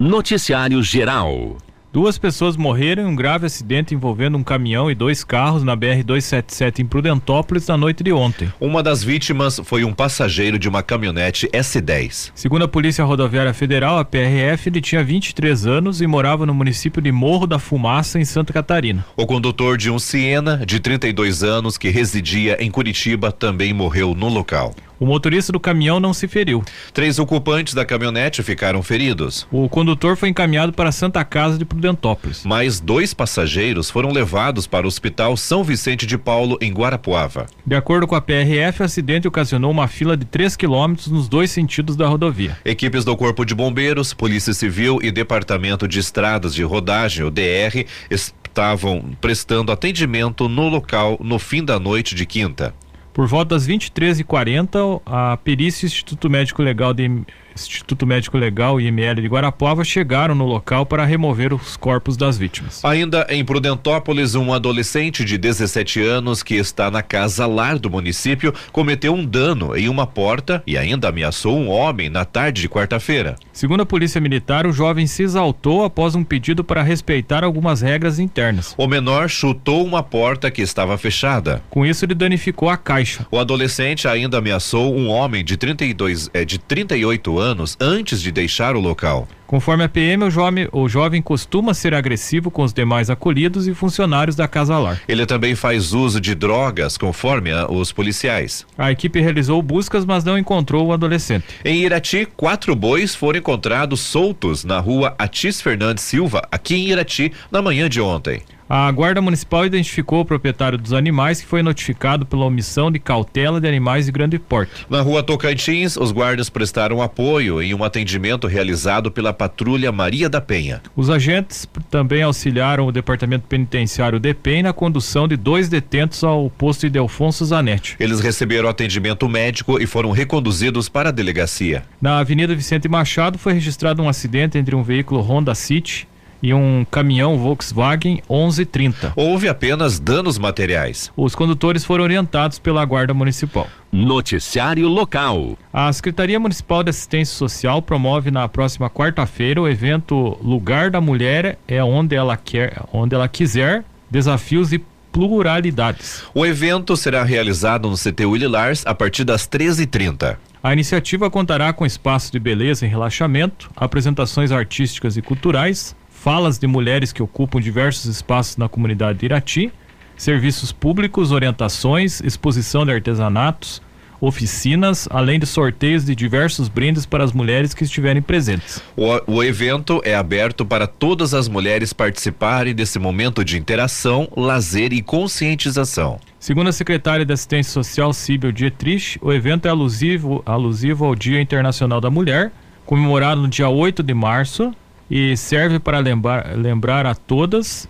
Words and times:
Noticiário 0.00 0.82
Geral. 0.82 1.58
Duas 1.92 2.16
pessoas 2.16 2.56
morreram 2.56 3.02
em 3.02 3.06
um 3.06 3.14
grave 3.14 3.44
acidente 3.44 3.94
envolvendo 3.94 4.38
um 4.38 4.42
caminhão 4.42 4.90
e 4.90 4.94
dois 4.94 5.22
carros 5.22 5.62
na 5.62 5.76
BR-277 5.76 6.78
em 6.78 6.86
Prudentópolis 6.86 7.66
na 7.66 7.76
noite 7.76 8.02
de 8.02 8.10
ontem. 8.10 8.50
Uma 8.58 8.82
das 8.82 9.04
vítimas 9.04 9.60
foi 9.62 9.84
um 9.84 9.92
passageiro 9.92 10.58
de 10.58 10.70
uma 10.70 10.82
caminhonete 10.82 11.48
S10. 11.48 12.32
Segundo 12.34 12.64
a 12.64 12.68
Polícia 12.68 13.04
Rodoviária 13.04 13.52
Federal, 13.52 13.98
a 13.98 14.04
PRF, 14.04 14.70
ele 14.70 14.80
tinha 14.80 15.04
23 15.04 15.66
anos 15.66 16.00
e 16.00 16.06
morava 16.06 16.46
no 16.46 16.54
município 16.54 17.02
de 17.02 17.12
Morro 17.12 17.46
da 17.46 17.58
Fumaça, 17.58 18.18
em 18.18 18.24
Santa 18.24 18.54
Catarina. 18.54 19.04
O 19.18 19.26
condutor 19.26 19.76
de 19.76 19.90
um 19.90 19.98
Siena, 19.98 20.64
de 20.64 20.80
32 20.80 21.42
anos, 21.42 21.76
que 21.76 21.90
residia 21.90 22.56
em 22.58 22.70
Curitiba, 22.70 23.30
também 23.30 23.74
morreu 23.74 24.14
no 24.14 24.30
local. 24.30 24.74
O 25.00 25.06
motorista 25.06 25.50
do 25.50 25.58
caminhão 25.58 25.98
não 25.98 26.12
se 26.12 26.28
feriu. 26.28 26.62
Três 26.92 27.18
ocupantes 27.18 27.72
da 27.72 27.86
caminhonete 27.86 28.42
ficaram 28.42 28.82
feridos. 28.82 29.48
O 29.50 29.66
condutor 29.66 30.14
foi 30.14 30.28
encaminhado 30.28 30.74
para 30.74 30.90
a 30.90 30.92
Santa 30.92 31.24
Casa 31.24 31.56
de 31.56 31.64
Prudentópolis. 31.64 32.44
Mais 32.44 32.80
dois 32.80 33.14
passageiros 33.14 33.88
foram 33.88 34.12
levados 34.12 34.66
para 34.66 34.84
o 34.84 34.88
Hospital 34.88 35.38
São 35.38 35.64
Vicente 35.64 36.04
de 36.04 36.18
Paulo, 36.18 36.58
em 36.60 36.70
Guarapuava. 36.70 37.46
De 37.66 37.74
acordo 37.74 38.06
com 38.06 38.14
a 38.14 38.20
PRF, 38.20 38.82
o 38.82 38.84
acidente 38.84 39.26
ocasionou 39.26 39.70
uma 39.70 39.88
fila 39.88 40.18
de 40.18 40.26
3 40.26 40.54
quilômetros 40.54 41.06
nos 41.06 41.30
dois 41.30 41.50
sentidos 41.50 41.96
da 41.96 42.06
rodovia. 42.06 42.58
Equipes 42.62 43.02
do 43.02 43.16
Corpo 43.16 43.46
de 43.46 43.54
Bombeiros, 43.54 44.12
Polícia 44.12 44.52
Civil 44.52 44.98
e 45.02 45.10
Departamento 45.10 45.88
de 45.88 45.98
Estradas 45.98 46.54
de 46.54 46.62
Rodagem, 46.62 47.24
o 47.24 47.30
DR, 47.30 47.86
estavam 48.10 49.16
prestando 49.18 49.72
atendimento 49.72 50.46
no 50.46 50.68
local 50.68 51.16
no 51.22 51.38
fim 51.38 51.64
da 51.64 51.80
noite 51.80 52.14
de 52.14 52.26
quinta. 52.26 52.74
Por 53.12 53.26
volta 53.26 53.54
das 53.54 53.66
23h40, 53.66 55.02
a 55.04 55.36
perícia 55.38 55.86
Instituto 55.86 56.30
Médico 56.30 56.62
Legal 56.62 56.94
de 56.94 57.10
Instituto 57.54 58.06
Médico 58.06 58.38
Legal 58.38 58.80
e 58.80 58.86
IML 58.86 59.20
de 59.20 59.28
Guarapuava 59.28 59.84
chegaram 59.84 60.34
no 60.34 60.46
local 60.46 60.86
para 60.86 61.04
remover 61.04 61.52
os 61.52 61.76
corpos 61.76 62.16
das 62.16 62.38
vítimas. 62.38 62.84
Ainda 62.84 63.26
em 63.28 63.44
Prudentópolis, 63.44 64.34
um 64.34 64.52
adolescente 64.52 65.24
de 65.24 65.36
17 65.36 66.02
anos 66.02 66.42
que 66.42 66.54
está 66.54 66.90
na 66.90 67.02
casa 67.02 67.46
lar 67.46 67.78
do 67.78 67.90
município 67.90 68.54
cometeu 68.72 69.14
um 69.14 69.24
dano 69.24 69.76
em 69.76 69.88
uma 69.88 70.06
porta 70.06 70.62
e 70.66 70.76
ainda 70.78 71.08
ameaçou 71.08 71.58
um 71.58 71.68
homem 71.68 72.08
na 72.08 72.24
tarde 72.24 72.62
de 72.62 72.68
quarta-feira. 72.68 73.36
Segundo 73.52 73.82
a 73.82 73.86
Polícia 73.86 74.20
Militar, 74.20 74.66
o 74.66 74.72
jovem 74.72 75.06
se 75.06 75.22
exaltou 75.22 75.84
após 75.84 76.14
um 76.14 76.24
pedido 76.24 76.64
para 76.64 76.82
respeitar 76.82 77.44
algumas 77.44 77.80
regras 77.80 78.18
internas. 78.18 78.74
O 78.76 78.86
menor 78.86 79.28
chutou 79.28 79.84
uma 79.84 80.02
porta 80.02 80.50
que 80.50 80.62
estava 80.62 80.96
fechada. 80.96 81.62
Com 81.68 81.84
isso, 81.84 82.04
ele 82.04 82.14
danificou 82.14 82.68
a 82.68 82.76
caixa. 82.76 83.26
O 83.30 83.38
adolescente 83.38 84.08
ainda 84.08 84.38
ameaçou 84.38 84.94
um 84.94 85.08
homem 85.08 85.44
de 85.44 85.56
32, 85.56 86.30
é, 86.32 86.44
de 86.44 86.58
38 86.58 87.38
anos 87.38 87.39
antes 87.80 88.20
de 88.20 88.30
deixar 88.30 88.76
o 88.76 88.80
local. 88.80 89.26
Conforme 89.46 89.82
a 89.82 89.88
PM, 89.88 90.22
o 90.22 90.30
jovem, 90.30 90.68
o 90.70 90.88
jovem 90.88 91.20
costuma 91.20 91.74
ser 91.74 91.92
agressivo 91.92 92.52
com 92.52 92.62
os 92.62 92.72
demais 92.72 93.10
acolhidos 93.10 93.66
e 93.66 93.74
funcionários 93.74 94.36
da 94.36 94.46
Casa 94.46 94.78
Lar. 94.78 95.02
Ele 95.08 95.26
também 95.26 95.56
faz 95.56 95.92
uso 95.92 96.20
de 96.20 96.36
drogas, 96.36 96.96
conforme 96.96 97.50
a, 97.50 97.68
os 97.68 97.90
policiais. 97.90 98.64
A 98.78 98.92
equipe 98.92 99.20
realizou 99.20 99.60
buscas, 99.60 100.04
mas 100.04 100.22
não 100.22 100.38
encontrou 100.38 100.86
o 100.86 100.92
adolescente. 100.92 101.46
Em 101.64 101.82
Irati, 101.82 102.28
quatro 102.36 102.76
bois 102.76 103.14
foram 103.14 103.40
encontrados 103.40 103.98
soltos 103.98 104.62
na 104.62 104.78
rua 104.78 105.16
Atis 105.18 105.60
Fernandes 105.60 106.04
Silva, 106.04 106.46
aqui 106.52 106.76
em 106.76 106.88
Irati, 106.88 107.32
na 107.50 107.60
manhã 107.60 107.88
de 107.88 108.00
ontem. 108.00 108.42
A 108.72 108.88
Guarda 108.92 109.20
Municipal 109.20 109.66
identificou 109.66 110.20
o 110.20 110.24
proprietário 110.24 110.78
dos 110.78 110.92
animais 110.92 111.40
que 111.40 111.46
foi 111.48 111.60
notificado 111.60 112.24
pela 112.24 112.44
omissão 112.44 112.88
de 112.88 113.00
cautela 113.00 113.60
de 113.60 113.66
animais 113.66 114.06
de 114.06 114.12
grande 114.12 114.38
porte. 114.38 114.86
Na 114.88 115.00
rua 115.00 115.24
Tocantins, 115.24 115.96
os 115.96 116.12
guardas 116.12 116.48
prestaram 116.48 117.02
apoio 117.02 117.60
em 117.60 117.74
um 117.74 117.82
atendimento 117.82 118.46
realizado 118.46 119.10
pela 119.10 119.32
patrulha 119.32 119.90
Maria 119.90 120.28
da 120.28 120.40
Penha. 120.40 120.80
Os 120.94 121.10
agentes 121.10 121.66
também 121.90 122.22
auxiliaram 122.22 122.86
o 122.86 122.92
Departamento 122.92 123.48
Penitenciário 123.48 124.20
DEPEN 124.20 124.62
na 124.62 124.72
condução 124.72 125.26
de 125.26 125.36
dois 125.36 125.68
detentos 125.68 126.22
ao 126.22 126.48
posto 126.48 126.82
de 126.82 126.90
Delfonso 126.90 127.44
Zanetti. 127.44 127.96
Eles 127.98 128.20
receberam 128.20 128.68
atendimento 128.68 129.28
médico 129.28 129.82
e 129.82 129.86
foram 129.86 130.12
reconduzidos 130.12 130.88
para 130.88 131.08
a 131.08 131.12
delegacia. 131.12 131.82
Na 132.00 132.20
Avenida 132.20 132.54
Vicente 132.54 132.88
Machado 132.88 133.36
foi 133.36 133.52
registrado 133.52 134.00
um 134.00 134.08
acidente 134.08 134.56
entre 134.56 134.76
um 134.76 134.82
veículo 134.84 135.20
Honda 135.22 135.56
City 135.56 136.06
e 136.42 136.52
um 136.54 136.86
caminhão 136.90 137.38
Volkswagen 137.38 138.22
1130. 138.28 139.12
Houve 139.16 139.48
apenas 139.48 139.98
danos 139.98 140.38
materiais. 140.38 141.10
Os 141.16 141.34
condutores 141.34 141.84
foram 141.84 142.04
orientados 142.04 142.58
pela 142.58 142.84
Guarda 142.84 143.14
Municipal. 143.14 143.66
Noticiário 143.92 144.88
local. 144.88 145.58
A 145.72 145.92
Secretaria 145.92 146.38
Municipal 146.38 146.82
de 146.82 146.90
Assistência 146.90 147.34
Social 147.36 147.82
promove 147.82 148.30
na 148.30 148.48
próxima 148.48 148.88
quarta-feira 148.88 149.60
o 149.60 149.68
evento 149.68 150.38
Lugar 150.42 150.90
da 150.90 151.00
Mulher 151.00 151.58
é 151.66 151.82
onde 151.82 152.14
ela 152.14 152.36
quer, 152.36 152.82
onde 152.92 153.14
ela 153.14 153.28
quiser, 153.28 153.84
desafios 154.10 154.72
e 154.72 154.82
pluralidades. 155.12 156.22
O 156.34 156.46
evento 156.46 156.96
será 156.96 157.24
realizado 157.24 157.88
no 157.90 157.96
CT 157.96 158.26
Willy 158.26 158.46
Lars 158.46 158.84
a 158.86 158.94
partir 158.94 159.24
das 159.24 159.48
13h30. 159.48 160.36
A 160.62 160.72
iniciativa 160.72 161.30
contará 161.30 161.72
com 161.72 161.86
espaço 161.86 162.30
de 162.30 162.38
beleza 162.38 162.84
e 162.84 162.88
relaxamento, 162.88 163.70
apresentações 163.74 164.52
artísticas 164.52 165.16
e 165.16 165.22
culturais, 165.22 165.96
falas 166.22 166.58
de 166.58 166.66
mulheres 166.66 167.12
que 167.12 167.22
ocupam 167.22 167.58
diversos 167.58 168.04
espaços 168.04 168.58
na 168.58 168.68
comunidade 168.68 169.20
de 169.20 169.24
Irati, 169.24 169.72
serviços 170.18 170.70
públicos, 170.70 171.32
orientações, 171.32 172.20
exposição 172.20 172.84
de 172.84 172.92
artesanatos, 172.92 173.80
oficinas, 174.20 175.08
além 175.10 175.40
de 175.40 175.46
sorteios 175.46 176.04
de 176.04 176.14
diversos 176.14 176.68
brindes 176.68 177.06
para 177.06 177.24
as 177.24 177.32
mulheres 177.32 177.72
que 177.72 177.84
estiverem 177.84 178.20
presentes. 178.20 178.82
O, 178.94 179.36
o, 179.36 179.42
evento 179.42 180.02
é 180.04 180.14
aberto 180.14 180.66
para 180.66 180.86
todas 180.86 181.32
as 181.32 181.48
mulheres 181.48 181.94
participarem 181.94 182.74
desse 182.74 182.98
momento 182.98 183.42
de 183.42 183.56
interação, 183.56 184.28
lazer 184.36 184.92
e 184.92 185.00
conscientização. 185.00 186.20
Segundo 186.38 186.68
a 186.68 186.72
secretária 186.72 187.24
de 187.24 187.32
Assistência 187.32 187.72
Social, 187.72 188.12
Síbel 188.12 188.52
Dietrich, 188.52 189.18
o 189.22 189.32
evento 189.32 189.64
é 189.64 189.70
alusivo, 189.70 190.42
alusivo 190.44 191.06
ao 191.06 191.14
Dia 191.14 191.40
Internacional 191.40 191.98
da 191.98 192.10
Mulher, 192.10 192.52
comemorado 192.84 193.40
no 193.40 193.48
dia 193.48 193.70
8 193.70 194.02
de 194.02 194.12
março, 194.12 194.74
e 195.10 195.36
serve 195.36 195.78
para 195.78 195.98
lembrar, 195.98 196.56
lembrar 196.56 197.04
a 197.04 197.14
todas 197.14 197.88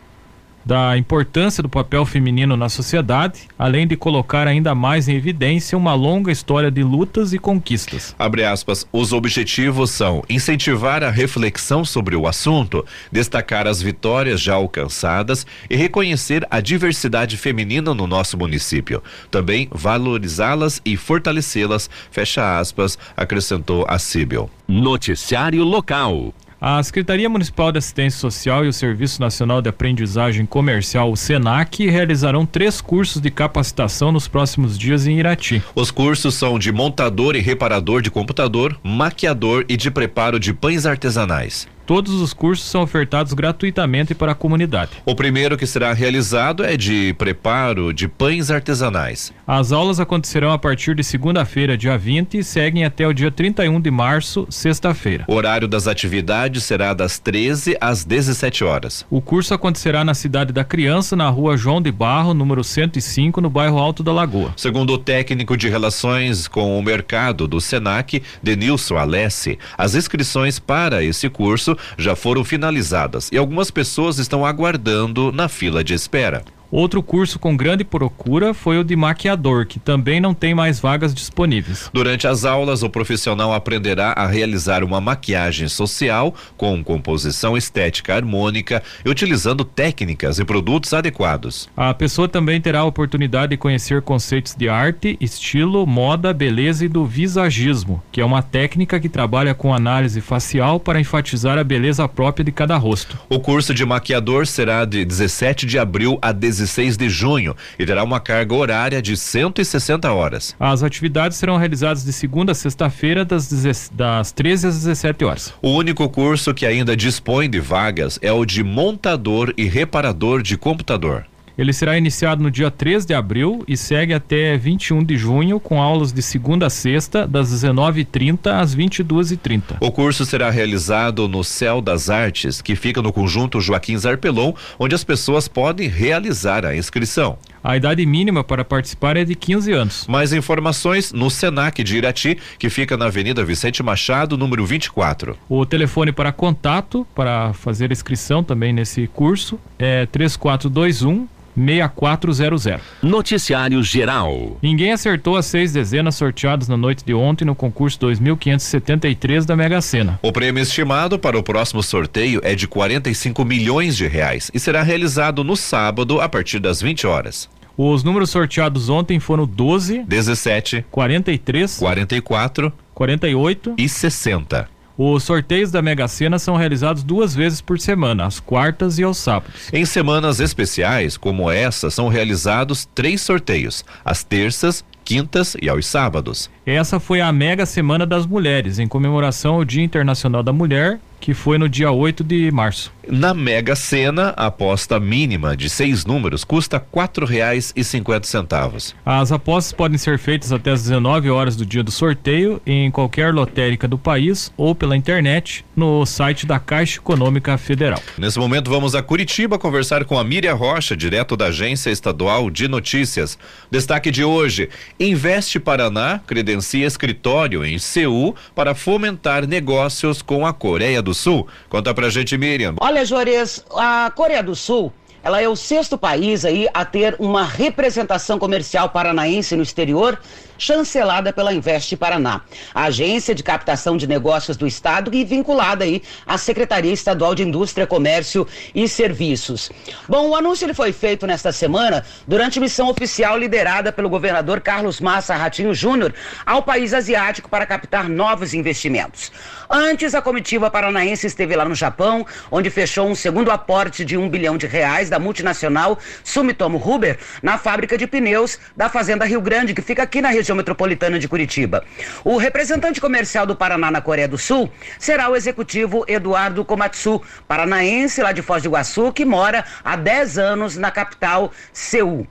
da 0.64 0.96
importância 0.96 1.62
do 1.62 1.68
papel 1.68 2.04
feminino 2.04 2.56
na 2.56 2.68
sociedade, 2.68 3.48
além 3.58 3.86
de 3.86 3.96
colocar 3.96 4.46
ainda 4.46 4.74
mais 4.74 5.08
em 5.08 5.16
evidência 5.16 5.76
uma 5.76 5.94
longa 5.94 6.30
história 6.30 6.70
de 6.70 6.82
lutas 6.82 7.32
e 7.32 7.38
conquistas. 7.38 8.14
Abre 8.18 8.44
aspas, 8.44 8.86
os 8.92 9.12
objetivos 9.12 9.90
são 9.90 10.22
incentivar 10.28 11.02
a 11.02 11.10
reflexão 11.10 11.84
sobre 11.84 12.14
o 12.14 12.26
assunto, 12.26 12.84
destacar 13.10 13.66
as 13.66 13.80
vitórias 13.80 14.40
já 14.40 14.54
alcançadas 14.54 15.46
e 15.68 15.76
reconhecer 15.76 16.46
a 16.50 16.60
diversidade 16.60 17.36
feminina 17.36 17.94
no 17.94 18.06
nosso 18.06 18.36
município. 18.36 19.02
Também 19.30 19.68
valorizá-las 19.72 20.80
e 20.84 20.96
fortalecê-las, 20.96 21.88
fecha 22.10 22.58
aspas, 22.58 22.98
acrescentou 23.16 23.84
a 23.88 23.98
Síbil. 23.98 24.50
Noticiário 24.68 25.64
local. 25.64 26.32
A 26.62 26.82
Secretaria 26.82 27.26
Municipal 27.26 27.72
de 27.72 27.78
Assistência 27.78 28.20
Social 28.20 28.66
e 28.66 28.68
o 28.68 28.72
Serviço 28.72 29.18
Nacional 29.18 29.62
de 29.62 29.70
Aprendizagem 29.70 30.44
Comercial, 30.44 31.10
o 31.10 31.16
SENAC, 31.16 31.88
realizarão 31.88 32.44
três 32.44 32.82
cursos 32.82 33.22
de 33.22 33.30
capacitação 33.30 34.12
nos 34.12 34.28
próximos 34.28 34.78
dias 34.78 35.06
em 35.06 35.18
Irati. 35.18 35.62
Os 35.74 35.90
cursos 35.90 36.34
são 36.34 36.58
de 36.58 36.70
montador 36.70 37.34
e 37.34 37.40
reparador 37.40 38.02
de 38.02 38.10
computador, 38.10 38.78
maquiador 38.84 39.64
e 39.70 39.76
de 39.76 39.90
preparo 39.90 40.38
de 40.38 40.52
pães 40.52 40.84
artesanais. 40.84 41.66
Todos 41.90 42.20
os 42.20 42.32
cursos 42.32 42.70
são 42.70 42.82
ofertados 42.82 43.32
gratuitamente 43.32 44.14
para 44.14 44.30
a 44.30 44.34
comunidade. 44.36 44.92
O 45.04 45.12
primeiro 45.12 45.58
que 45.58 45.66
será 45.66 45.92
realizado 45.92 46.62
é 46.62 46.76
de 46.76 47.12
preparo 47.14 47.92
de 47.92 48.06
pães 48.06 48.48
artesanais. 48.48 49.32
As 49.44 49.72
aulas 49.72 49.98
acontecerão 49.98 50.52
a 50.52 50.58
partir 50.58 50.94
de 50.94 51.02
segunda-feira, 51.02 51.76
dia 51.76 51.98
20, 51.98 52.38
e 52.38 52.44
seguem 52.44 52.84
até 52.84 53.08
o 53.08 53.12
dia 53.12 53.28
31 53.28 53.80
de 53.80 53.90
março, 53.90 54.46
sexta-feira. 54.48 55.24
O 55.26 55.34
horário 55.34 55.66
das 55.66 55.88
atividades 55.88 56.62
será 56.62 56.94
das 56.94 57.18
13 57.18 57.76
às 57.80 58.04
17 58.04 58.62
horas. 58.62 59.04
O 59.10 59.20
curso 59.20 59.52
acontecerá 59.52 60.04
na 60.04 60.14
cidade 60.14 60.52
da 60.52 60.62
Criança, 60.62 61.16
na 61.16 61.28
rua 61.28 61.56
João 61.56 61.82
de 61.82 61.90
Barro, 61.90 62.32
número 62.32 62.62
105, 62.62 63.40
no 63.40 63.50
bairro 63.50 63.78
Alto 63.78 64.04
da 64.04 64.12
Lagoa. 64.12 64.52
Segundo 64.56 64.92
o 64.92 64.98
técnico 64.98 65.56
de 65.56 65.68
relações 65.68 66.46
com 66.46 66.78
o 66.78 66.82
mercado 66.84 67.48
do 67.48 67.60
Senac, 67.60 68.22
Denilson 68.40 68.96
Alessi, 68.96 69.58
as 69.76 69.96
inscrições 69.96 70.60
para 70.60 71.02
esse 71.02 71.28
curso 71.28 71.76
já 71.96 72.16
foram 72.16 72.44
finalizadas 72.44 73.30
e 73.32 73.38
algumas 73.38 73.70
pessoas 73.70 74.18
estão 74.18 74.44
aguardando 74.44 75.32
na 75.32 75.48
fila 75.48 75.82
de 75.82 75.94
espera. 75.94 76.44
Outro 76.70 77.02
curso 77.02 77.36
com 77.36 77.56
grande 77.56 77.82
procura 77.82 78.54
foi 78.54 78.78
o 78.78 78.84
de 78.84 78.94
maquiador, 78.94 79.66
que 79.66 79.80
também 79.80 80.20
não 80.20 80.32
tem 80.32 80.54
mais 80.54 80.78
vagas 80.78 81.12
disponíveis. 81.12 81.90
Durante 81.92 82.28
as 82.28 82.44
aulas, 82.44 82.84
o 82.84 82.88
profissional 82.88 83.52
aprenderá 83.52 84.12
a 84.12 84.24
realizar 84.28 84.84
uma 84.84 85.00
maquiagem 85.00 85.66
social 85.66 86.32
com 86.56 86.84
composição 86.84 87.56
estética 87.56 88.14
harmônica 88.14 88.80
e 89.04 89.10
utilizando 89.10 89.64
técnicas 89.64 90.38
e 90.38 90.44
produtos 90.44 90.94
adequados. 90.94 91.68
A 91.76 91.92
pessoa 91.92 92.28
também 92.28 92.60
terá 92.60 92.80
a 92.80 92.84
oportunidade 92.84 93.50
de 93.50 93.56
conhecer 93.56 94.00
conceitos 94.02 94.54
de 94.54 94.68
arte, 94.68 95.18
estilo, 95.20 95.84
moda, 95.84 96.32
beleza 96.32 96.84
e 96.84 96.88
do 96.88 97.04
visagismo, 97.04 98.00
que 98.12 98.20
é 98.20 98.24
uma 98.24 98.42
técnica 98.42 99.00
que 99.00 99.08
trabalha 99.08 99.54
com 99.54 99.74
análise 99.74 100.20
facial 100.20 100.78
para 100.78 101.00
enfatizar 101.00 101.58
a 101.58 101.64
beleza 101.64 102.06
própria 102.06 102.44
de 102.44 102.52
cada 102.52 102.76
rosto. 102.76 103.18
O 103.28 103.40
curso 103.40 103.74
de 103.74 103.84
maquiador 103.84 104.46
será 104.46 104.84
de 104.84 105.04
17 105.04 105.66
de 105.66 105.76
abril 105.76 106.16
a 106.22 106.30
16 106.60 106.96
de 106.96 107.08
junho 107.08 107.56
e 107.78 107.86
terá 107.86 108.04
uma 108.04 108.20
carga 108.20 108.54
horária 108.54 109.02
de 109.02 109.16
160 109.16 110.12
horas. 110.12 110.54
As 110.60 110.82
atividades 110.82 111.38
serão 111.38 111.56
realizadas 111.56 112.04
de 112.04 112.12
segunda 112.12 112.52
a 112.52 112.54
sexta-feira, 112.54 113.24
das, 113.24 113.90
das 113.92 114.32
13 114.32 114.66
às 114.66 114.74
17 114.76 115.24
horas. 115.24 115.54
O 115.62 115.70
único 115.70 116.08
curso 116.08 116.52
que 116.54 116.66
ainda 116.66 116.96
dispõe 116.96 117.48
de 117.48 117.60
vagas 117.60 118.18
é 118.22 118.32
o 118.32 118.44
de 118.44 118.62
montador 118.62 119.52
e 119.56 119.64
reparador 119.64 120.42
de 120.42 120.56
computador. 120.56 121.26
Ele 121.60 121.74
será 121.74 121.98
iniciado 121.98 122.42
no 122.42 122.50
dia 122.50 122.70
3 122.70 123.04
de 123.04 123.12
abril 123.12 123.62
e 123.68 123.76
segue 123.76 124.14
até 124.14 124.56
21 124.56 125.04
de 125.04 125.18
junho, 125.18 125.60
com 125.60 125.78
aulas 125.78 126.10
de 126.10 126.22
segunda 126.22 126.68
a 126.68 126.70
sexta, 126.70 127.26
das 127.26 127.52
19h30 127.52 128.46
às 128.46 128.74
22h30. 128.74 129.76
O 129.78 129.92
curso 129.92 130.24
será 130.24 130.48
realizado 130.48 131.28
no 131.28 131.44
Céu 131.44 131.82
das 131.82 132.08
Artes, 132.08 132.62
que 132.62 132.74
fica 132.74 133.02
no 133.02 133.12
conjunto 133.12 133.60
Joaquim 133.60 133.98
Zarpelon, 133.98 134.54
onde 134.78 134.94
as 134.94 135.04
pessoas 135.04 135.48
podem 135.48 135.86
realizar 135.86 136.64
a 136.64 136.74
inscrição. 136.74 137.36
A 137.62 137.76
idade 137.76 138.06
mínima 138.06 138.42
para 138.42 138.64
participar 138.64 139.18
é 139.18 139.24
de 139.26 139.34
15 139.34 139.70
anos. 139.70 140.06
Mais 140.08 140.32
informações 140.32 141.12
no 141.12 141.28
Senac 141.28 141.84
de 141.84 141.98
Irati, 141.98 142.38
que 142.58 142.70
fica 142.70 142.96
na 142.96 143.04
Avenida 143.04 143.44
Vicente 143.44 143.82
Machado, 143.82 144.38
número 144.38 144.64
24. 144.64 145.36
O 145.46 145.66
telefone 145.66 146.10
para 146.10 146.32
contato 146.32 147.06
para 147.14 147.52
fazer 147.52 147.92
inscrição 147.92 148.42
também 148.42 148.72
nesse 148.72 149.06
curso 149.08 149.60
é 149.78 150.06
3421 150.06 151.28
6400. 151.56 152.80
Noticiário 153.02 153.82
Geral. 153.82 154.56
Ninguém 154.62 154.92
acertou 154.92 155.36
as 155.36 155.46
seis 155.46 155.72
dezenas 155.72 156.14
sorteadas 156.14 156.68
na 156.68 156.76
noite 156.76 157.04
de 157.04 157.14
ontem 157.14 157.44
no 157.44 157.54
concurso 157.54 157.98
2573 158.00 159.46
da 159.46 159.56
Mega 159.56 159.80
Sena. 159.80 160.18
O 160.22 160.32
prêmio 160.32 160.62
estimado 160.62 161.18
para 161.18 161.38
o 161.38 161.42
próximo 161.42 161.82
sorteio 161.82 162.40
é 162.44 162.54
de 162.54 162.66
45 162.66 163.44
milhões 163.44 163.96
de 163.96 164.06
reais 164.06 164.50
e 164.54 164.60
será 164.60 164.82
realizado 164.82 165.42
no 165.44 165.56
sábado 165.56 166.20
a 166.20 166.28
partir 166.28 166.58
das 166.58 166.80
20 166.80 167.06
horas. 167.06 167.48
Os 167.76 168.04
números 168.04 168.30
sorteados 168.30 168.88
ontem 168.88 169.18
foram 169.18 169.46
12, 169.46 170.04
17, 170.04 170.84
43, 170.90 171.78
44 171.78 172.72
48 173.00 173.74
e 173.78 173.88
60. 173.88 174.68
Os 175.02 175.22
sorteios 175.22 175.70
da 175.70 175.80
Mega 175.80 176.06
Sena 176.06 176.38
são 176.38 176.56
realizados 176.56 177.02
duas 177.02 177.34
vezes 177.34 177.62
por 177.62 177.80
semana, 177.80 178.26
às 178.26 178.38
quartas 178.38 178.98
e 178.98 179.02
aos 179.02 179.16
sábados. 179.16 179.72
Em 179.72 179.86
semanas 179.86 180.40
especiais, 180.40 181.16
como 181.16 181.50
essa, 181.50 181.88
são 181.88 182.08
realizados 182.08 182.84
três 182.94 183.22
sorteios: 183.22 183.82
às 184.04 184.22
terças, 184.22 184.84
quintas 185.02 185.56
e 185.62 185.70
aos 185.70 185.86
sábados. 185.86 186.50
Essa 186.66 187.00
foi 187.00 187.22
a 187.22 187.32
Mega 187.32 187.64
Semana 187.64 188.04
das 188.04 188.26
Mulheres, 188.26 188.78
em 188.78 188.86
comemoração 188.86 189.54
ao 189.54 189.64
Dia 189.64 189.82
Internacional 189.82 190.42
da 190.42 190.52
Mulher, 190.52 191.00
que 191.20 191.34
foi 191.34 191.58
no 191.58 191.68
dia 191.68 191.92
8 191.92 192.24
de 192.24 192.50
março. 192.50 192.92
Na 193.10 193.34
Mega 193.34 193.74
Sena, 193.74 194.32
a 194.36 194.46
aposta 194.46 195.00
mínima 195.00 195.56
de 195.56 195.68
seis 195.68 196.04
números 196.04 196.44
custa 196.44 196.78
quatro 196.78 197.26
reais 197.26 197.72
e 197.74 197.82
cinquenta 197.82 198.26
centavos. 198.26 198.94
As 199.04 199.32
apostas 199.32 199.72
podem 199.72 199.98
ser 199.98 200.16
feitas 200.16 200.52
até 200.52 200.70
as 200.70 200.82
19 200.84 201.28
horas 201.28 201.56
do 201.56 201.66
dia 201.66 201.82
do 201.82 201.90
sorteio 201.90 202.62
em 202.64 202.88
qualquer 202.88 203.34
lotérica 203.34 203.88
do 203.88 203.98
país 203.98 204.52
ou 204.56 204.76
pela 204.76 204.96
internet 204.96 205.64
no 205.74 206.06
site 206.06 206.46
da 206.46 206.60
Caixa 206.60 206.98
Econômica 206.98 207.58
Federal. 207.58 208.00
Nesse 208.16 208.38
momento 208.38 208.70
vamos 208.70 208.94
a 208.94 209.02
Curitiba 209.02 209.58
conversar 209.58 210.04
com 210.04 210.16
a 210.16 210.22
Miriam 210.22 210.54
Rocha, 210.54 210.96
direto 210.96 211.36
da 211.36 211.46
Agência 211.46 211.90
Estadual 211.90 212.48
de 212.48 212.68
Notícias. 212.68 213.36
Destaque 213.70 214.12
de 214.12 214.22
hoje: 214.22 214.68
Investe 215.00 215.58
Paraná 215.58 216.20
credencia 216.24 216.86
escritório 216.86 217.64
em 217.64 217.76
Seul 217.78 218.36
para 218.54 218.72
fomentar 218.72 219.48
negócios 219.48 220.22
com 220.22 220.46
a 220.46 220.52
Coreia 220.52 221.02
do 221.02 221.09
Sul. 221.14 221.46
Conta 221.68 221.92
pra 221.94 222.08
gente, 222.08 222.36
Miriam. 222.36 222.74
Olha, 222.80 223.04
Juarez, 223.04 223.64
a 223.74 224.10
Coreia 224.14 224.42
do 224.42 224.54
Sul 224.54 224.92
ela 225.22 225.40
é 225.40 225.48
o 225.48 225.54
sexto 225.56 225.98
país 225.98 226.44
aí 226.44 226.66
a 226.72 226.84
ter 226.84 227.14
uma 227.18 227.44
representação 227.44 228.38
comercial 228.38 228.88
paranaense 228.88 229.54
no 229.54 229.62
exterior, 229.62 230.18
chancelada 230.60 231.32
pela 231.32 231.54
Invest 231.54 231.96
Paraná, 231.96 232.42
a 232.74 232.84
agência 232.84 233.34
de 233.34 233.42
captação 233.42 233.96
de 233.96 234.06
negócios 234.06 234.58
do 234.58 234.66
estado 234.66 235.12
e 235.14 235.24
vinculada 235.24 235.84
aí 235.84 236.02
à 236.26 236.36
Secretaria 236.36 236.92
Estadual 236.92 237.34
de 237.34 237.42
Indústria, 237.42 237.86
Comércio 237.86 238.46
e 238.74 238.86
Serviços. 238.86 239.70
Bom, 240.06 240.28
o 240.28 240.36
anúncio 240.36 240.66
ele 240.66 240.74
foi 240.74 240.92
feito 240.92 241.26
nesta 241.26 241.50
semana 241.50 242.04
durante 242.28 242.60
missão 242.60 242.90
oficial 242.90 243.38
liderada 243.38 243.90
pelo 243.90 244.10
governador 244.10 244.60
Carlos 244.60 245.00
Massa 245.00 245.34
Ratinho 245.34 245.74
Júnior 245.74 246.12
ao 246.44 246.62
país 246.62 246.92
asiático 246.92 247.48
para 247.48 247.64
captar 247.64 248.06
novos 248.08 248.52
investimentos. 248.52 249.32
Antes, 249.70 250.14
a 250.14 250.20
comitiva 250.20 250.70
paranaense 250.70 251.26
esteve 251.26 251.56
lá 251.56 251.64
no 251.64 251.74
Japão, 251.74 252.26
onde 252.50 252.68
fechou 252.68 253.08
um 253.08 253.14
segundo 253.14 253.50
aporte 253.50 254.04
de 254.04 254.16
um 254.16 254.28
bilhão 254.28 254.58
de 254.58 254.66
reais 254.66 255.08
da 255.08 255.18
multinacional 255.18 255.98
Sumitomo 256.22 256.76
Rubber 256.76 257.18
na 257.42 257.56
fábrica 257.56 257.96
de 257.96 258.06
pneus 258.06 258.58
da 258.76 258.90
Fazenda 258.90 259.24
Rio 259.24 259.40
Grande, 259.40 259.72
que 259.72 259.80
fica 259.80 260.02
aqui 260.02 260.20
na 260.20 260.28
região 260.28 260.49
metropolitana 260.54 261.18
de 261.18 261.28
Curitiba. 261.28 261.84
O 262.24 262.36
representante 262.36 263.00
comercial 263.00 263.46
do 263.46 263.56
Paraná 263.56 263.90
na 263.90 264.00
Coreia 264.00 264.28
do 264.28 264.38
Sul 264.38 264.70
será 264.98 265.28
o 265.28 265.36
executivo 265.36 266.04
Eduardo 266.06 266.64
Komatsu, 266.64 267.22
paranaense 267.46 268.22
lá 268.22 268.32
de 268.32 268.42
Foz 268.42 268.62
do 268.62 268.68
Iguaçu, 268.68 269.12
que 269.12 269.24
mora 269.24 269.64
há 269.84 269.96
10 269.96 270.38
anos 270.38 270.76
na 270.76 270.90
capital 270.90 271.52
Seul. 271.72 272.26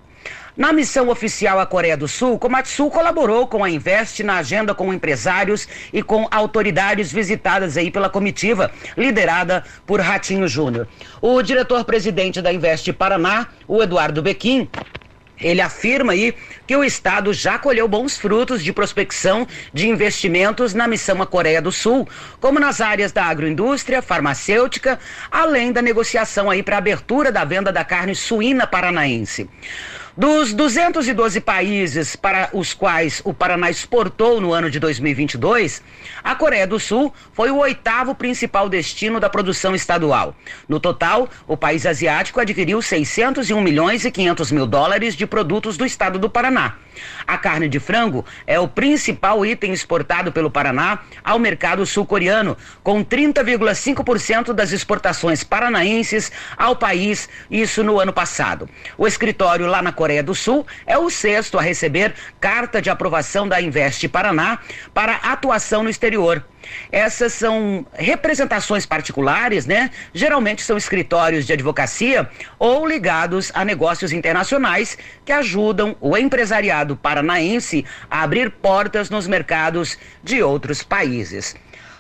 Na 0.60 0.74
missão 0.74 1.07
oficial 1.07 1.57
à 1.57 1.66
Coreia 1.66 1.95
do 1.95 2.06
Sul, 2.06 2.38
Komatsu 2.38 2.89
colaborou 2.89 3.48
com 3.48 3.63
a 3.63 3.69
Invest 3.69 4.21
na 4.24 4.39
agenda 4.39 4.75
com 4.75 4.94
empresários 4.94 5.66
e 5.94 6.04
com 6.04 6.27
autoridades 6.30 7.13
visitadas 7.13 7.77
aí 7.77 7.89
pela 7.89 8.10
comitiva 8.10 8.69
liderada 8.98 9.63
por 9.86 10.01
Ratinho 10.01 10.50
Júnior. 10.50 10.86
O 11.21 11.42
diretor-presidente 11.42 12.42
da 12.42 12.51
Invest 12.51 12.92
Paraná, 12.92 13.48
o 13.69 13.81
Eduardo 13.81 14.21
Bequim, 14.21 14.68
ele 15.41 15.62
afirma 15.62 16.13
aí 16.13 16.33
que 16.68 16.75
o 16.75 16.83
Estado 16.83 17.33
já 17.33 17.57
colheu 17.57 17.88
bons 17.88 18.18
frutos 18.18 18.63
de 18.63 18.74
prospecção 18.74 19.47
de 19.74 19.88
investimentos 19.88 20.74
na 20.74 20.88
missão 20.88 21.21
à 21.21 21.25
Coreia 21.25 21.62
do 21.62 21.71
Sul, 21.71 22.07
como 22.39 22.59
nas 22.59 22.81
áreas 22.81 23.12
da 23.12 23.25
agroindústria, 23.25 24.01
farmacêutica, 24.01 25.00
além 25.31 25.71
da 25.71 25.81
negociação 25.81 26.50
aí 26.50 26.62
para 26.62 26.77
abertura 26.77 27.31
da 27.31 27.45
venda 27.45 27.71
da 27.71 27.83
carne 27.83 28.15
suína 28.15 28.68
paranaense. 28.68 29.50
Dos 30.17 30.53
212 30.53 31.39
países 31.39 32.15
para 32.15 32.50
os 32.51 32.73
quais 32.73 33.21
o 33.23 33.33
Paraná 33.33 33.69
exportou 33.69 34.41
no 34.41 34.51
ano 34.51 34.69
de 34.69 34.79
2022, 34.79 35.81
a 36.23 36.35
Coreia 36.35 36.65
do 36.67 36.79
Sul 36.79 37.13
foi 37.31 37.51
o 37.51 37.57
oitavo 37.57 38.13
principal 38.13 38.67
destino 38.67 39.19
da 39.19 39.29
produção 39.29 39.73
estadual. 39.73 40.35
No 40.67 40.79
total, 40.79 41.29
o 41.47 41.56
país 41.56 41.85
asiático 41.85 42.39
adquiriu 42.39 42.81
601 42.81 43.61
milhões 43.61 44.04
e 44.04 44.11
500 44.11 44.51
mil 44.51 44.66
dólares 44.66 45.16
de 45.16 45.25
produtos 45.25 45.78
do 45.78 45.85
estado 45.85 46.18
do 46.19 46.30
Paraná. 46.30 46.75
A 47.25 47.37
carne 47.37 47.69
de 47.69 47.80
frango 47.80 48.25
é 48.45 48.59
o 48.59 48.68
principal 48.68 49.45
item 49.45 49.71
exportado 49.71 50.33
pelo 50.33 50.51
Paraná 50.51 50.99
ao 51.23 51.39
mercado 51.39 51.85
sul-coreano, 51.85 52.57
com 52.83 53.06
30,5% 53.06 54.51
das 54.51 54.73
exportações 54.73 55.42
paranaenses 55.42 56.30
ao 56.57 56.75
país, 56.75 57.30
isso 57.49 57.85
no 57.85 58.01
ano 58.01 58.11
passado. 58.11 58.68
O 58.97 59.07
escritório 59.07 59.66
lá 59.66 59.81
na 59.81 59.94
Coreia 59.94 60.08
do 60.23 60.33
Sul 60.33 60.66
é 60.87 60.97
o 60.97 61.09
sexto 61.09 61.57
a 61.59 61.61
receber 61.61 62.13
carta 62.39 62.81
de 62.81 62.89
aprovação 62.89 63.47
da 63.47 63.61
Invest 63.61 64.07
Paraná 64.09 64.59
para 64.94 65.16
atuação 65.18 65.83
no 65.83 65.89
exterior. 65.89 66.44
Essas 66.92 67.33
são 67.33 67.85
representações 67.94 68.85
particulares, 68.85 69.66
né? 69.66 69.92
Geralmente 70.13 70.63
são 70.63 70.75
escritórios 70.75 71.45
de 71.45 71.54
advocacia 71.54 72.30
ou 72.57 72.87
ligados 72.87 73.51
a 73.54 73.63
negócios 73.63 74.11
internacionais 74.11 74.97
que 75.23 75.31
ajudam 75.31 75.95
o 76.01 76.18
empresariado 76.18 76.95
paranaense 76.95 77.85
a 78.09 78.23
abrir 78.23 78.49
portas 78.49 79.09
nos 79.09 79.28
mercados 79.28 79.97
de 80.23 80.42
outros 80.42 80.83
países. 80.83 81.56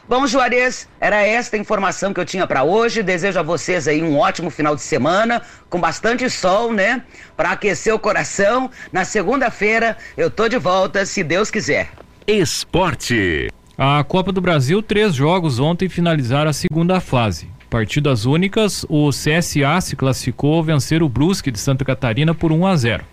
Bom, 0.09 0.25
Juarez, 0.25 0.89
era 0.99 1.21
esta 1.21 1.55
a 1.55 1.59
informação 1.59 2.11
que 2.11 2.19
eu 2.19 2.25
tinha 2.25 2.47
para 2.47 2.63
hoje. 2.63 3.03
Desejo 3.03 3.37
a 3.37 3.43
vocês 3.43 3.87
aí 3.87 4.01
um 4.01 4.17
ótimo 4.17 4.49
final 4.49 4.75
de 4.75 4.81
semana, 4.81 5.39
com 5.69 5.79
bastante 5.79 6.27
sol, 6.31 6.73
né? 6.73 7.03
Para 7.37 7.51
aquecer 7.51 7.93
o 7.93 7.99
coração. 7.99 8.71
Na 8.91 9.05
segunda-feira 9.05 9.95
eu 10.17 10.31
tô 10.31 10.49
de 10.49 10.57
volta, 10.57 11.05
se 11.05 11.23
Deus 11.23 11.51
quiser. 11.51 11.91
Esporte. 12.25 13.51
A 13.77 14.03
Copa 14.03 14.31
do 14.31 14.41
Brasil, 14.41 14.81
três 14.81 15.13
jogos 15.13 15.59
ontem 15.59 15.87
finalizaram 15.87 16.49
a 16.49 16.53
segunda 16.53 16.99
fase. 16.99 17.47
partidas 17.69 18.25
únicas, 18.25 18.83
o 18.89 19.11
CSA 19.11 19.79
se 19.79 19.95
classificou 19.95 20.55
ao 20.55 20.63
vencer 20.63 21.03
o 21.03 21.07
Brusque 21.07 21.51
de 21.51 21.59
Santa 21.59 21.85
Catarina 21.85 22.33
por 22.33 22.51
1 22.51 22.65
a 22.65 22.75
0. 22.75 23.05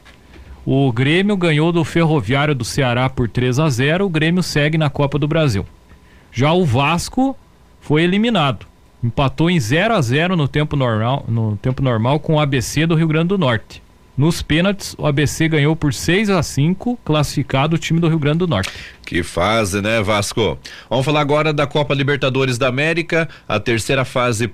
O 0.64 0.90
Grêmio 0.90 1.36
ganhou 1.36 1.70
do 1.72 1.84
Ferroviário 1.84 2.54
do 2.54 2.64
Ceará 2.64 3.10
por 3.10 3.28
3 3.28 3.58
a 3.58 3.68
0. 3.68 4.06
O 4.06 4.08
Grêmio 4.08 4.42
segue 4.42 4.78
na 4.78 4.88
Copa 4.88 5.18
do 5.18 5.28
Brasil. 5.28 5.66
Já 6.36 6.52
o 6.52 6.66
Vasco 6.66 7.34
foi 7.80 8.02
eliminado. 8.02 8.66
Empatou 9.02 9.48
em 9.48 9.58
0 9.58 9.94
a 9.94 10.02
0 10.02 10.36
no 10.36 10.46
tempo 10.46 10.76
normal, 10.76 11.24
no 11.26 11.56
tempo 11.56 11.82
normal 11.82 12.20
com 12.20 12.34
o 12.34 12.38
ABC 12.38 12.86
do 12.86 12.94
Rio 12.94 13.08
Grande 13.08 13.28
do 13.28 13.38
Norte. 13.38 13.82
Nos 14.14 14.42
pênaltis, 14.42 14.94
o 14.98 15.06
ABC 15.06 15.48
ganhou 15.48 15.74
por 15.74 15.94
6 15.94 16.28
a 16.28 16.42
5, 16.42 16.98
classificado 17.02 17.76
o 17.76 17.78
time 17.78 18.00
do 18.00 18.08
Rio 18.08 18.18
Grande 18.18 18.40
do 18.40 18.46
Norte. 18.46 18.70
Que 19.06 19.22
fase, 19.22 19.80
né, 19.80 20.02
Vasco? 20.02 20.58
Vamos 20.90 21.06
falar 21.06 21.22
agora 21.22 21.54
da 21.54 21.66
Copa 21.66 21.94
Libertadores 21.94 22.58
da 22.58 22.68
América, 22.68 23.26
a 23.48 23.58
terceira 23.58 24.04
fase 24.04 24.50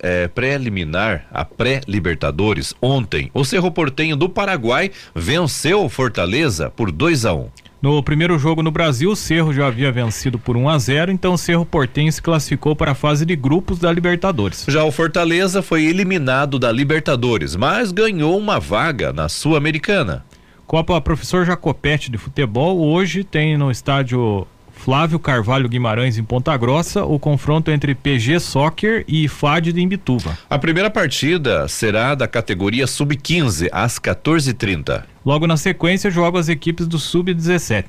é, 0.00 0.28
preliminar, 0.28 1.26
a 1.32 1.44
pré-Libertadores. 1.44 2.74
Ontem, 2.80 3.28
o 3.34 3.44
Cerro 3.44 3.72
Portenho 3.72 4.14
do 4.14 4.28
Paraguai 4.28 4.92
venceu 5.12 5.84
o 5.84 5.88
Fortaleza 5.88 6.70
por 6.70 6.92
2 6.92 7.24
a 7.24 7.34
1. 7.34 7.38
Um. 7.40 7.48
No 7.80 8.02
primeiro 8.02 8.36
jogo 8.40 8.60
no 8.60 8.72
Brasil, 8.72 9.12
o 9.12 9.14
Cerro 9.14 9.52
já 9.52 9.68
havia 9.68 9.92
vencido 9.92 10.36
por 10.36 10.56
1 10.56 10.68
a 10.68 10.78
0, 10.78 11.12
então 11.12 11.34
o 11.34 11.38
Cerro 11.38 11.64
Portenho 11.64 12.10
se 12.10 12.20
classificou 12.20 12.74
para 12.74 12.90
a 12.90 12.94
fase 12.94 13.24
de 13.24 13.36
grupos 13.36 13.78
da 13.78 13.92
Libertadores. 13.92 14.64
Já 14.66 14.82
o 14.82 14.90
Fortaleza 14.90 15.62
foi 15.62 15.84
eliminado 15.84 16.58
da 16.58 16.72
Libertadores, 16.72 17.54
mas 17.54 17.92
ganhou 17.92 18.36
uma 18.36 18.58
vaga 18.58 19.12
na 19.12 19.28
Sul-Americana. 19.28 20.24
Copa 20.66 21.00
Professor 21.00 21.46
Jacopete 21.46 22.10
de 22.10 22.18
futebol 22.18 22.80
hoje 22.80 23.22
tem 23.22 23.56
no 23.56 23.70
estádio 23.70 24.44
Flávio 24.78 25.18
Carvalho 25.18 25.68
Guimarães 25.68 26.16
em 26.16 26.24
Ponta 26.24 26.56
Grossa, 26.56 27.04
o 27.04 27.18
confronto 27.18 27.70
entre 27.70 27.94
PG 27.96 28.38
Soccer 28.38 29.04
e 29.08 29.26
FAD 29.26 29.72
de 29.72 29.80
Imbituva. 29.80 30.38
A 30.48 30.56
primeira 30.56 30.88
partida 30.88 31.66
será 31.66 32.14
da 32.14 32.28
categoria 32.28 32.86
Sub-15 32.86 33.68
às 33.72 33.98
14h30. 33.98 35.02
Logo 35.26 35.46
na 35.48 35.56
sequência, 35.56 36.10
jogam 36.10 36.40
as 36.40 36.48
equipes 36.48 36.86
do 36.86 36.98
Sub-17. 36.98 37.84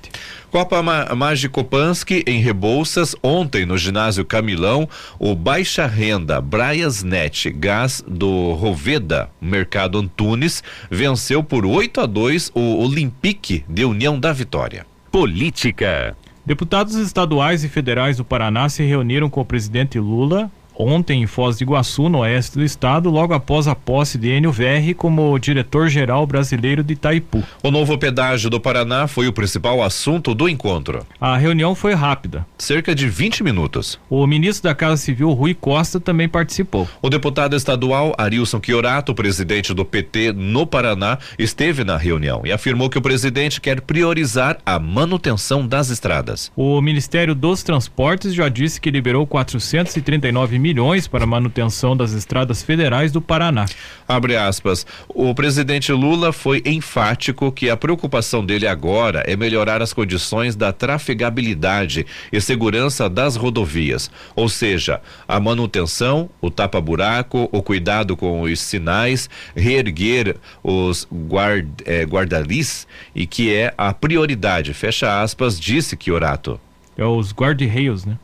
Copa 0.51 0.81
Ma 0.81 1.05
Magicopansky 1.15 2.23
em 2.27 2.41
Rebouças, 2.41 3.15
ontem 3.21 3.67
no 3.67 3.77
ginásio 3.77 4.25
Camilão, 4.25 4.89
o 5.19 5.35
Baixa 5.35 5.85
Renda 5.85 6.41
Braiasnet 6.41 7.51
Gás 7.51 8.03
do 8.05 8.53
Roveda, 8.53 9.29
Mercado 9.39 9.99
Antunes, 9.99 10.63
venceu 10.89 11.43
por 11.43 11.65
8 11.65 12.01
a 12.01 12.05
2 12.07 12.51
o 12.55 12.83
Olympique 12.83 13.63
de 13.69 13.85
União 13.85 14.19
da 14.19 14.33
Vitória. 14.33 14.85
Política. 15.11 16.17
Deputados 16.49 16.95
estaduais 16.95 17.63
e 17.63 17.69
federais 17.69 18.17
do 18.17 18.25
Paraná 18.25 18.67
se 18.69 18.81
reuniram 18.81 19.29
com 19.29 19.39
o 19.39 19.45
presidente 19.45 19.99
Lula 19.99 20.49
ontem 20.79 21.21
em 21.21 21.27
Foz 21.27 21.57
do 21.57 21.63
Iguaçu, 21.63 22.07
no 22.07 22.19
oeste 22.19 22.57
do 22.57 22.63
estado, 22.63 23.09
logo 23.09 23.33
após 23.33 23.67
a 23.67 23.75
posse 23.75 24.17
de 24.17 24.29
Enio 24.29 24.51
Verri 24.51 24.93
como 24.93 25.37
diretor-geral 25.37 26.25
brasileiro 26.25 26.81
de 26.81 26.93
Itaipu. 26.93 27.43
O 27.61 27.69
novo 27.69 27.97
pedágio 27.97 28.49
do 28.49 28.59
Paraná 28.59 29.05
foi 29.05 29.27
o 29.27 29.33
principal 29.33 29.83
assunto 29.83 30.33
do 30.33 30.47
encontro. 30.47 31.05
A 31.19 31.35
reunião 31.35 31.75
foi 31.75 31.93
rápida. 31.93 32.45
Cerca 32.57 32.95
de 32.95 33.09
20 33.09 33.43
minutos. 33.43 33.99
O 34.09 34.25
ministro 34.25 34.69
da 34.69 34.75
Casa 34.75 34.97
Civil, 34.97 35.31
Rui 35.31 35.53
Costa, 35.53 35.99
também 35.99 36.29
participou. 36.29 36.87
O 37.01 37.09
deputado 37.09 37.55
estadual 37.55 38.15
Arilson 38.17 38.61
Chiorato, 38.63 39.13
presidente 39.13 39.73
do 39.73 39.83
PT 39.83 40.31
no 40.31 40.65
Paraná, 40.65 41.17
esteve 41.37 41.83
na 41.83 41.97
reunião 41.97 42.43
e 42.45 42.51
afirmou 42.53 42.89
que 42.89 42.97
o 42.97 43.01
presidente 43.01 43.59
quer 43.59 43.81
priorizar 43.81 44.57
a 44.65 44.79
manutenção 44.79 45.67
das 45.67 45.89
estradas. 45.89 46.51
O 46.55 46.79
Ministério 46.81 47.35
dos 47.35 47.63
Transportes 47.63 48.33
já 48.33 48.47
disse 48.47 48.79
que 48.79 48.89
liberou 48.89 49.27
439 49.27 50.57
mil 50.57 50.68
milhões 50.69 51.07
para 51.07 51.25
manutenção 51.25 51.97
das 51.97 52.11
estradas 52.11 52.61
federais 52.61 53.11
do 53.11 53.19
Paraná. 53.19 53.65
Abre 54.07 54.37
aspas. 54.37 54.85
O 55.07 55.33
presidente 55.33 55.91
Lula 55.91 56.31
foi 56.31 56.61
enfático 56.63 57.51
que 57.51 57.71
a 57.71 57.77
preocupação 57.77 58.45
dele 58.45 58.67
agora 58.67 59.23
é 59.25 59.35
melhorar 59.35 59.81
as 59.81 59.93
condições 59.93 60.55
da 60.55 60.71
trafegabilidade 60.71 62.05
e 62.31 62.39
segurança 62.39 63.09
das 63.09 63.35
rodovias, 63.35 64.11
ou 64.35 64.47
seja, 64.47 65.01
a 65.27 65.39
manutenção, 65.39 66.29
o 66.39 66.51
tapa-buraco, 66.51 67.49
o 67.51 67.63
cuidado 67.63 68.15
com 68.15 68.41
os 68.41 68.59
sinais, 68.59 69.27
reerguer 69.55 70.37
os 70.63 71.07
guard, 71.11 71.67
eh, 71.85 72.03
guardalis 72.03 72.85
e 73.15 73.25
que 73.25 73.53
é 73.53 73.73
a 73.75 73.91
prioridade, 73.91 74.73
fecha 74.73 75.21
aspas, 75.21 75.59
disse 75.59 75.97
Chiorato. 75.99 76.59
É 76.95 77.05
os 77.05 77.33
guarda-reios, 77.33 78.05
né? 78.05 78.17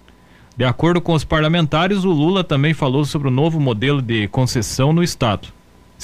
De 0.58 0.64
acordo 0.64 1.02
com 1.02 1.14
os 1.14 1.26
parlamentares, 1.26 2.06
o 2.06 2.12
Lula 2.12 2.44
também 2.44 2.74
falou 2.74 3.04
sobre 3.04 3.28
o 3.28 3.32
novo 3.32 3.60
modelo 3.60 4.02
de 4.02 4.28
concessão 4.30 4.94
no 4.94 5.04
Estado. 5.04 5.55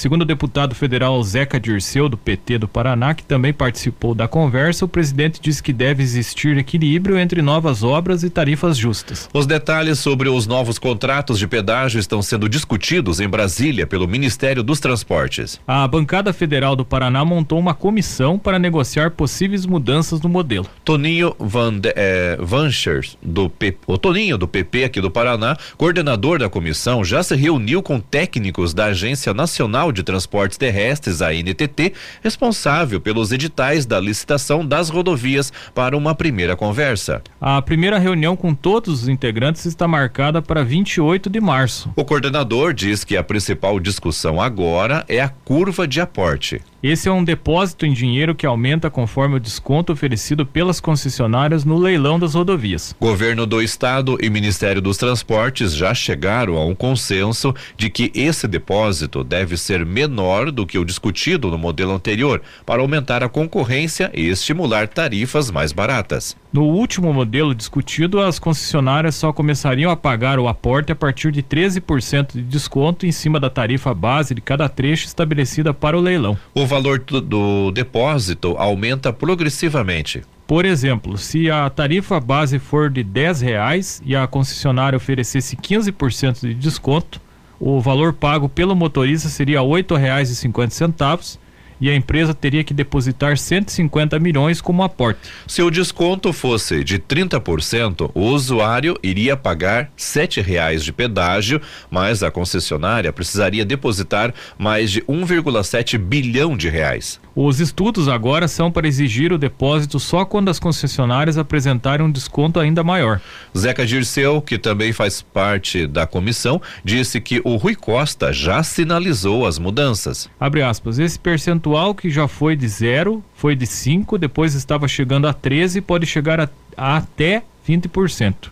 Segundo 0.02 0.22
o 0.22 0.24
deputado 0.24 0.74
federal 0.74 1.22
Zeca 1.22 1.60
Dirceu, 1.60 2.08
do 2.08 2.16
PT 2.16 2.58
do 2.58 2.66
Paraná, 2.66 3.14
que 3.14 3.22
também 3.22 3.52
participou 3.52 4.16
da 4.16 4.26
conversa, 4.26 4.84
o 4.84 4.88
presidente 4.88 5.40
disse 5.40 5.62
que 5.62 5.72
deve 5.72 6.02
existir 6.02 6.58
equilíbrio 6.58 7.16
entre 7.16 7.40
novas 7.40 7.84
obras 7.84 8.24
e 8.24 8.28
tarifas 8.28 8.76
justas. 8.76 9.30
Os 9.32 9.46
detalhes 9.46 10.00
sobre 10.00 10.28
os 10.28 10.44
novos 10.44 10.76
contratos 10.76 11.38
de 11.38 11.46
pedágio 11.46 12.00
estão 12.00 12.20
sendo 12.20 12.48
discutidos 12.48 13.20
em 13.20 13.28
Brasília 13.28 13.86
pelo 13.86 14.08
Ministério 14.08 14.64
dos 14.64 14.80
Transportes. 14.80 15.60
A 15.68 15.86
bancada 15.86 16.32
federal 16.32 16.74
do 16.74 16.84
Paraná 16.84 17.24
montou 17.24 17.60
uma 17.60 17.72
comissão 17.72 18.36
para 18.36 18.58
negociar 18.58 19.12
possíveis 19.12 19.64
mudanças 19.64 20.20
no 20.20 20.28
modelo. 20.28 20.66
Toninho 20.84 21.32
Van 21.38 21.78
de, 21.78 21.92
eh, 21.94 22.36
Vanchers, 22.40 23.16
do 23.22 23.48
P, 23.48 23.76
o 23.86 23.96
Toninho 23.96 24.36
do 24.36 24.48
PP 24.48 24.82
aqui 24.82 25.00
do 25.00 25.12
Paraná, 25.12 25.56
coordenador 25.76 26.40
da 26.40 26.48
comissão, 26.48 27.04
já 27.04 27.22
se 27.22 27.36
reuniu 27.36 27.80
com 27.84 28.00
técnicos 28.00 28.74
da 28.74 28.86
Agência 28.86 29.32
Nacional 29.32 29.91
Nacional 29.92 29.94
de 29.94 30.02
Transportes 30.02 30.56
Terrestres, 30.56 31.22
a 31.22 31.32
NTT, 31.32 31.92
responsável 32.22 33.00
pelos 33.00 33.30
editais 33.30 33.86
da 33.86 34.00
licitação 34.00 34.66
das 34.66 34.88
rodovias 34.88 35.52
para 35.74 35.96
uma 35.96 36.14
primeira 36.14 36.56
conversa. 36.56 37.22
A 37.40 37.60
primeira 37.60 37.98
reunião 37.98 38.34
com 38.34 38.54
todos 38.54 39.02
os 39.02 39.08
integrantes 39.08 39.66
está 39.66 39.86
marcada 39.86 40.40
para 40.40 40.64
28 40.64 41.28
de 41.28 41.40
março. 41.40 41.92
O 41.94 42.04
coordenador 42.04 42.72
diz 42.72 43.04
que 43.04 43.16
a 43.16 43.22
principal 43.22 43.78
discussão 43.78 44.40
agora 44.40 45.04
é 45.08 45.20
a 45.20 45.28
curva 45.28 45.86
de 45.86 46.00
aporte. 46.00 46.60
Esse 46.82 47.08
é 47.08 47.12
um 47.12 47.22
depósito 47.22 47.86
em 47.86 47.92
dinheiro 47.92 48.34
que 48.34 48.44
aumenta 48.44 48.90
conforme 48.90 49.36
o 49.36 49.40
desconto 49.40 49.92
oferecido 49.92 50.44
pelas 50.44 50.80
concessionárias 50.80 51.64
no 51.64 51.78
leilão 51.78 52.18
das 52.18 52.34
rodovias. 52.34 52.92
Governo 53.00 53.46
do 53.46 53.62
Estado 53.62 54.18
e 54.20 54.28
Ministério 54.28 54.82
dos 54.82 54.96
Transportes 54.96 55.76
já 55.76 55.94
chegaram 55.94 56.56
a 56.56 56.66
um 56.66 56.74
consenso 56.74 57.54
de 57.76 57.88
que 57.88 58.10
esse 58.16 58.48
depósito 58.48 59.22
deve 59.22 59.56
ser 59.56 59.86
menor 59.86 60.50
do 60.50 60.66
que 60.66 60.76
o 60.76 60.84
discutido 60.84 61.52
no 61.52 61.56
modelo 61.56 61.92
anterior, 61.92 62.42
para 62.66 62.82
aumentar 62.82 63.22
a 63.22 63.28
concorrência 63.28 64.10
e 64.12 64.28
estimular 64.28 64.88
tarifas 64.88 65.52
mais 65.52 65.70
baratas. 65.70 66.36
No 66.52 66.64
último 66.64 67.14
modelo 67.14 67.54
discutido, 67.54 68.20
as 68.20 68.40
concessionárias 68.40 69.14
só 69.14 69.32
começariam 69.32 69.90
a 69.90 69.96
pagar 69.96 70.40
o 70.40 70.48
aporte 70.48 70.90
a 70.90 70.96
partir 70.96 71.30
de 71.30 71.44
13% 71.44 72.32
de 72.34 72.42
desconto 72.42 73.06
em 73.06 73.12
cima 73.12 73.38
da 73.38 73.48
tarifa 73.48 73.94
base 73.94 74.34
de 74.34 74.40
cada 74.40 74.68
trecho 74.68 75.06
estabelecida 75.06 75.72
para 75.72 75.96
o 75.96 76.00
leilão. 76.00 76.36
O 76.52 76.71
valor 76.72 77.00
do, 77.00 77.20
do 77.20 77.70
depósito 77.70 78.54
aumenta 78.56 79.12
progressivamente. 79.12 80.22
Por 80.46 80.64
exemplo, 80.64 81.18
se 81.18 81.50
a 81.50 81.68
tarifa 81.68 82.18
base 82.18 82.58
for 82.58 82.88
de 82.88 83.04
10 83.04 83.42
reais 83.42 84.02
e 84.06 84.16
a 84.16 84.26
concessionária 84.26 84.96
oferecesse 84.96 85.54
15% 85.54 86.40
de 86.40 86.54
desconto, 86.54 87.20
o 87.60 87.78
valor 87.78 88.14
pago 88.14 88.48
pelo 88.48 88.74
motorista 88.74 89.28
seria 89.28 89.60
R$ 89.60 89.66
8,50 89.66 91.38
e 91.82 91.90
a 91.90 91.96
empresa 91.96 92.32
teria 92.32 92.62
que 92.62 92.72
depositar 92.72 93.36
150 93.36 94.16
milhões 94.20 94.60
como 94.60 94.84
aporte. 94.84 95.18
Se 95.48 95.60
o 95.62 95.68
desconto 95.68 96.32
fosse 96.32 96.84
de 96.84 96.96
30%, 96.96 98.12
o 98.14 98.20
usuário 98.20 98.96
iria 99.02 99.36
pagar 99.36 99.90
sete 99.96 100.40
reais 100.40 100.84
de 100.84 100.92
pedágio, 100.92 101.60
mas 101.90 102.22
a 102.22 102.30
concessionária 102.30 103.12
precisaria 103.12 103.64
depositar 103.64 104.32
mais 104.56 104.92
de 104.92 105.02
1,7 105.02 105.98
bilhão 105.98 106.56
de 106.56 106.68
reais. 106.68 107.20
Os 107.34 107.58
estudos 107.58 108.08
agora 108.08 108.46
são 108.46 108.70
para 108.70 108.86
exigir 108.86 109.32
o 109.32 109.38
depósito 109.38 109.98
só 109.98 110.24
quando 110.24 110.50
as 110.50 110.60
concessionárias 110.60 111.38
apresentarem 111.38 112.06
um 112.06 112.10
desconto 112.12 112.60
ainda 112.60 112.84
maior. 112.84 113.20
Zeca 113.56 113.84
Dirceu, 113.84 114.40
que 114.40 114.58
também 114.58 114.92
faz 114.92 115.22
parte 115.22 115.86
da 115.86 116.06
comissão, 116.06 116.60
disse 116.84 117.20
que 117.20 117.40
o 117.42 117.56
Rui 117.56 117.74
Costa 117.74 118.32
já 118.32 118.62
sinalizou 118.62 119.46
as 119.46 119.58
mudanças. 119.58 120.30
Abre 120.38 120.62
aspas, 120.62 120.98
esse 120.98 121.18
percentual 121.18 121.71
percentual 121.72 121.94
que 121.94 122.10
já 122.10 122.28
foi 122.28 122.54
de 122.54 122.68
zero, 122.68 123.24
foi 123.34 123.56
de 123.56 123.66
5, 123.66 124.18
depois 124.18 124.54
estava 124.54 124.86
chegando 124.86 125.26
a 125.26 125.32
13 125.32 125.80
pode 125.80 126.06
chegar 126.06 126.38
a, 126.38 126.48
a 126.76 126.96
até 126.98 127.42
20%. 127.66 128.50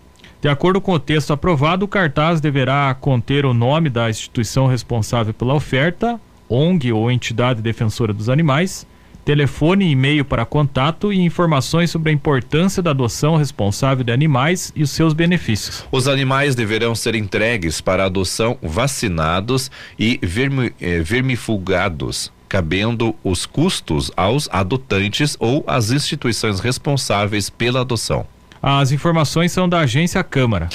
De 0.41 0.49
acordo 0.49 0.81
com 0.81 0.93
o 0.93 1.01
texto 1.01 1.33
aprovado, 1.33 1.85
o 1.85 1.89
cartaz 1.89 2.41
deverá 2.41 2.95
conter 3.01 3.45
o 3.45 3.53
nome 3.53 3.91
da 3.91 4.09
instituição 4.09 4.69
responsável 4.69 5.35
pela 5.35 5.55
oferta, 5.55 6.21
ONG 6.49 6.93
ou 6.93 7.11
entidade 7.11 7.61
defensora 7.61 8.13
dos 8.13 8.29
animais, 8.29 8.87
telefone 9.29 9.85
e 9.85 9.91
e-mail 9.91 10.25
para 10.25 10.47
contato 10.47 11.13
e 11.13 11.21
informações 11.21 11.91
sobre 11.91 12.09
a 12.09 12.15
importância 12.15 12.83
da 12.83 12.93
adoção 12.93 13.37
responsável 13.37 14.03
de 14.03 14.11
animais 14.11 14.73
e 14.75 14.83
os 14.83 14.91
seus 14.91 15.13
benefícios. 15.13 15.85
Os 15.93 16.09
animais 16.09 16.55
deverão 16.55 16.95
ser 16.95 17.15
entregues 17.15 17.79
para 17.79 18.07
adoção 18.07 18.57
vacinados 18.63 19.71
e 19.99 20.19
vermi, 20.23 20.73
eh, 20.81 21.01
vermifugados 21.01 22.33
cabendo 22.49 23.15
os 23.23 23.45
custos 23.45 24.11
aos 24.17 24.49
adotantes 24.51 25.37
ou 25.39 25.63
às 25.67 25.91
instituições 25.91 26.59
responsáveis 26.61 27.51
pela 27.51 27.83
adoção. 27.83 28.27
As 28.63 28.93
informações 28.93 29.53
são 29.53 29.69
da 29.69 29.81
agência 29.81 30.25
Câmara. 30.25 30.71